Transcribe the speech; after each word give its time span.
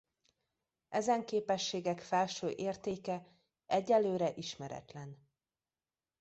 Ezen 0.89 1.25
képességek 1.25 1.99
felső 2.01 2.49
értéke 2.49 3.27
egyelőre 3.65 4.31
ismeretlen. 4.35 5.27